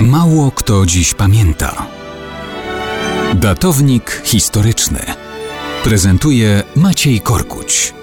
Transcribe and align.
Mało 0.00 0.50
kto 0.50 0.86
dziś 0.86 1.14
pamięta. 1.14 1.86
Datownik 3.34 4.22
historyczny 4.24 4.98
prezentuje 5.84 6.62
Maciej 6.76 7.20
Korkuć. 7.20 7.94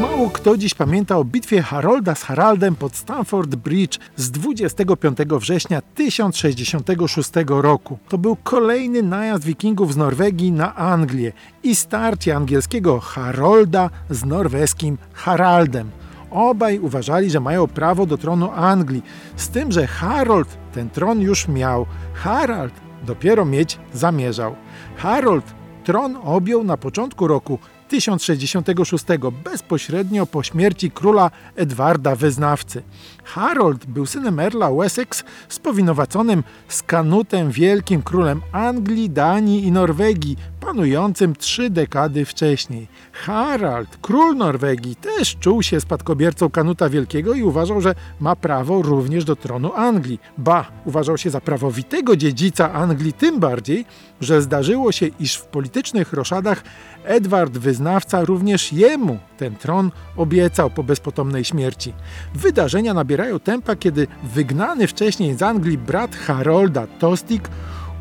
Mało 0.00 0.30
kto 0.30 0.56
dziś 0.56 0.74
pamięta 0.74 1.16
o 1.16 1.24
bitwie 1.24 1.62
Harolda 1.62 2.14
z 2.14 2.22
Haraldem 2.22 2.76
pod 2.76 2.96
Stamford 2.96 3.54
Bridge 3.54 3.98
z 4.16 4.30
25 4.30 5.18
września 5.18 5.82
1066 5.94 7.30
roku. 7.48 7.98
To 8.08 8.18
był 8.18 8.36
kolejny 8.36 9.02
najazd 9.02 9.44
wikingów 9.44 9.92
z 9.92 9.96
Norwegii 9.96 10.52
na 10.52 10.74
Anglię 10.74 11.32
i 11.62 11.76
starcie 11.76 12.36
angielskiego 12.36 13.00
Harolda 13.00 13.90
z 14.10 14.24
norweskim 14.24 14.98
Haraldem. 15.12 15.90
Obaj 16.30 16.78
uważali, 16.78 17.30
że 17.30 17.40
mają 17.40 17.66
prawo 17.66 18.06
do 18.06 18.18
tronu 18.18 18.50
Anglii, 18.54 19.02
z 19.36 19.48
tym, 19.48 19.72
że 19.72 19.86
Harold 19.86 20.58
ten 20.72 20.90
tron 20.90 21.20
już 21.20 21.48
miał, 21.48 21.86
Harald 22.14 22.74
dopiero 23.06 23.44
mieć 23.44 23.78
zamierzał. 23.92 24.54
Harold 24.96 25.54
tron 25.84 26.16
objął 26.24 26.64
na 26.64 26.76
początku 26.76 27.26
roku 27.26 27.58
1066, 27.88 29.04
bezpośrednio 29.44 30.26
po 30.26 30.42
śmierci 30.42 30.90
króla 30.90 31.30
Edwarda 31.56 32.16
Wyznawcy. 32.16 32.82
Harold 33.24 33.86
był 33.86 34.06
synem 34.06 34.40
Erla 34.40 34.70
Wessex 34.72 35.24
spowinowaconym 35.48 36.44
z 36.68 36.82
Kanutem 36.82 37.50
Wielkim 37.50 38.02
królem 38.02 38.42
Anglii, 38.52 39.10
Danii 39.10 39.66
i 39.66 39.72
Norwegii, 39.72 40.36
panującym 40.66 41.36
trzy 41.36 41.70
dekady 41.70 42.24
wcześniej. 42.24 42.88
Harald, 43.12 43.98
król 44.02 44.36
Norwegii, 44.36 44.96
też 44.96 45.36
czuł 45.36 45.62
się 45.62 45.80
spadkobiercą 45.80 46.50
Kanuta 46.50 46.88
Wielkiego 46.88 47.34
i 47.34 47.42
uważał, 47.42 47.80
że 47.80 47.94
ma 48.20 48.36
prawo 48.36 48.82
również 48.82 49.24
do 49.24 49.36
tronu 49.36 49.72
Anglii. 49.74 50.20
Ba, 50.38 50.66
uważał 50.84 51.18
się 51.18 51.30
za 51.30 51.40
prawowitego 51.40 52.16
dziedzica 52.16 52.72
Anglii 52.72 53.12
tym 53.12 53.40
bardziej, 53.40 53.84
że 54.20 54.42
zdarzyło 54.42 54.92
się, 54.92 55.06
iż 55.20 55.34
w 55.34 55.44
politycznych 55.44 56.12
roszadach 56.12 56.62
Edward 57.04 57.58
Wyznawca 57.58 58.24
również 58.24 58.72
jemu 58.72 59.18
ten 59.38 59.56
tron 59.56 59.90
obiecał 60.16 60.70
po 60.70 60.82
bezpotomnej 60.82 61.44
śmierci. 61.44 61.92
Wydarzenia 62.34 62.94
nabierają 62.94 63.40
tempa, 63.40 63.76
kiedy 63.76 64.06
wygnany 64.34 64.86
wcześniej 64.86 65.34
z 65.34 65.42
Anglii 65.42 65.78
brat 65.78 66.16
Harolda 66.16 66.86
Tostig 66.86 67.48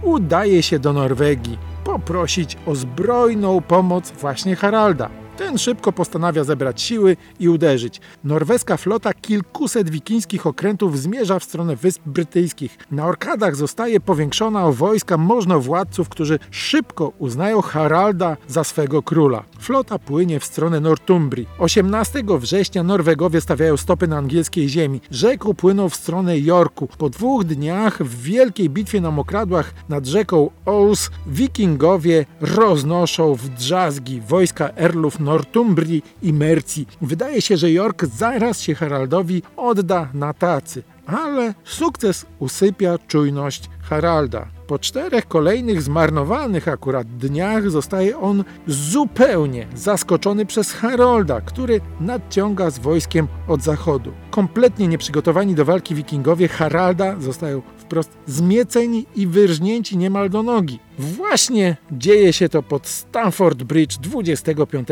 udaje 0.03 0.63
się 0.63 0.79
do 0.79 0.94
Norwegii 0.94 1.74
poprosić 1.86 2.58
o 2.66 2.75
zbrojną 2.75 3.61
pomoc 3.61 4.11
właśnie 4.11 4.55
Haralda. 4.55 5.09
Ten 5.38 5.58
szybko 5.58 5.91
postanawia 5.91 6.44
zebrać 6.44 6.81
siły 6.81 7.17
i 7.39 7.50
uderzyć. 7.50 8.02
Norweska 8.23 8.78
flota 8.78 9.14
kilkuset 9.14 9.89
wikińskich 9.89 10.47
okrętów 10.47 11.00
zmierza 11.00 11.39
w 11.39 11.44
stronę 11.44 11.75
Wysp 11.75 12.02
Brytyjskich. 12.05 12.78
Na 12.91 13.05
Orkadach 13.05 13.56
zostaje 13.56 14.00
powiększona 14.00 14.66
o 14.66 14.73
wojska 14.73 15.17
możnowładców, 15.17 16.09
którzy 16.09 16.39
szybko 16.52 17.11
uznają 17.19 17.61
Haralda 17.61 18.38
za 18.47 18.63
swego 18.63 19.03
króla. 19.03 19.44
Flota 19.59 20.00
płynie 20.00 20.39
w 20.39 20.45
stronę 20.45 20.80
Northumbrii. 20.80 21.47
18 21.59 22.23
września 22.39 22.83
Norwegowie 22.83 23.41
stawiają 23.41 23.78
stopy 23.78 24.08
na 24.08 24.17
angielskiej 24.17 24.69
ziemi. 24.69 25.02
Rzeką 25.11 25.53
płyną 25.53 25.89
w 25.89 25.95
stronę 25.95 26.39
Yorku. 26.39 26.88
Po 26.97 27.09
dwóch 27.09 27.44
dniach 27.44 28.03
w 28.03 28.22
wielkiej 28.22 28.69
bitwie 28.69 29.02
na 29.02 29.11
mokradłach 29.11 29.73
nad 29.89 30.06
rzeką 30.06 30.50
Ouse 30.66 31.09
wikingowie 31.28 32.25
roznoszą 32.41 33.36
w 33.36 33.50
drzazgi 33.50 34.22
wojska 34.22 34.69
Erlów 34.75 35.19
Northumbrii 35.25 36.03
i 36.21 36.33
Mercji. 36.33 36.87
Wydaje 37.01 37.41
się, 37.41 37.57
że 37.57 37.71
York 37.71 38.05
zaraz 38.05 38.61
się 38.61 38.75
Haraldowi 38.75 39.41
odda 39.57 40.09
na 40.13 40.33
tacy, 40.33 40.83
ale 41.05 41.53
sukces 41.63 42.25
usypia 42.39 42.97
czujność 43.07 43.69
Haralda. 43.81 44.47
Po 44.67 44.79
czterech 44.79 45.27
kolejnych 45.27 45.81
zmarnowanych 45.81 46.67
akurat 46.67 47.07
dniach 47.07 47.69
zostaje 47.69 48.19
on 48.19 48.44
zupełnie 48.67 49.67
zaskoczony 49.75 50.45
przez 50.45 50.72
Harolda, 50.72 51.41
który 51.41 51.81
nadciąga 52.00 52.69
z 52.69 52.79
wojskiem 52.79 53.27
od 53.47 53.61
zachodu. 53.61 54.11
Kompletnie 54.31 54.88
nieprzygotowani 54.88 55.55
do 55.55 55.66
walki 55.66 55.95
wikingowie 55.95 56.47
Haralda 56.47 57.19
zostają 57.19 57.61
wprost 57.85 58.18
zmieceni 58.28 59.06
i 59.16 59.28
wyrżnięci 59.28 59.97
niemal 59.97 60.29
do 60.29 60.44
nogi. 60.44 60.79
Właśnie 61.00 61.78
dzieje 61.91 62.34
się 62.34 62.50
to 62.50 62.63
pod 62.63 62.88
Stamford 62.88 63.63
Bridge 63.63 63.97
25 63.97 64.88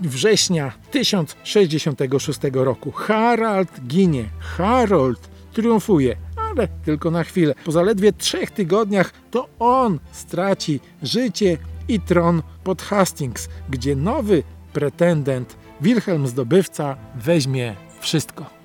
września 0.00 0.72
1066 0.90 2.40
roku. 2.52 2.92
Harald 2.92 3.70
ginie, 3.86 4.24
Harold 4.38 5.28
triumfuje 5.52 6.16
ale 6.50 6.68
tylko 6.68 7.10
na 7.10 7.24
chwilę. 7.24 7.54
Po 7.64 7.72
zaledwie 7.72 8.12
trzech 8.12 8.50
tygodniach 8.50 9.12
to 9.30 9.48
on 9.58 9.98
straci 10.12 10.80
życie 11.02 11.58
i 11.88 12.00
tron 12.00 12.42
pod 12.64 12.82
Hastings, 12.82 13.48
gdzie 13.70 13.96
nowy 13.96 14.42
pretendent, 14.72 15.56
Wilhelm 15.80 16.26
Zdobywca, 16.26 16.96
weźmie 17.14 17.76
wszystko. 18.00 18.57